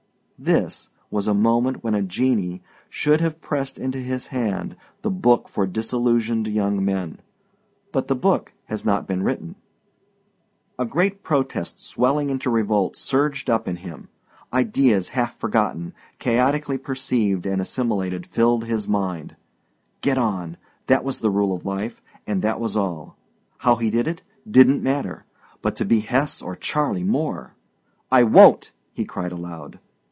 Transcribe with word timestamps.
This 0.43 0.89
was 1.11 1.27
a 1.27 1.35
moment 1.35 1.83
when 1.83 1.93
a 1.93 2.01
genii 2.01 2.63
should 2.89 3.21
have 3.21 3.41
pressed 3.41 3.77
into 3.77 3.99
his 3.99 4.25
hand 4.33 4.75
the 5.03 5.11
book 5.11 5.47
for 5.47 5.67
disillusioned 5.67 6.47
young 6.47 6.83
men. 6.83 7.19
But 7.91 8.07
the 8.07 8.15
book 8.15 8.51
has 8.65 8.83
not 8.83 9.05
been 9.05 9.21
written. 9.21 9.53
A 10.79 10.85
great 10.87 11.21
protest 11.21 11.79
swelling 11.79 12.31
into 12.31 12.49
revolt 12.49 12.95
surged 12.95 13.51
up 13.51 13.67
in 13.67 13.75
him. 13.75 14.09
Ideas 14.51 15.09
half 15.09 15.37
forgotten, 15.39 15.93
chaoticly 16.19 16.79
perceived 16.79 17.45
and 17.45 17.61
assimilated, 17.61 18.25
filled 18.25 18.65
his 18.65 18.87
mind. 18.87 19.35
Get 20.01 20.17
on 20.17 20.57
that 20.87 21.03
was 21.03 21.19
the 21.19 21.29
rule 21.29 21.53
of 21.55 21.65
life 21.67 22.01
and 22.25 22.41
that 22.41 22.59
was 22.59 22.75
all. 22.75 23.15
How 23.59 23.75
he 23.75 23.91
did 23.91 24.07
it, 24.07 24.23
didn't 24.49 24.81
matter 24.81 25.25
but 25.61 25.75
to 25.75 25.85
be 25.85 25.99
Hesse 25.99 26.41
or 26.41 26.55
Charley 26.55 27.03
Moore. 27.03 27.53
"I 28.11 28.23
won't!" 28.23 28.71
he 28.91 29.05
cried 29.05 29.31
aloud. 29.31 29.77